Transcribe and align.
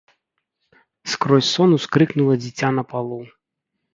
Скрозь 1.11 1.49
сон 1.53 1.69
ускрыкнула 1.77 2.35
дзіця 2.43 2.69
на 2.81 2.87
палу. 2.95 3.21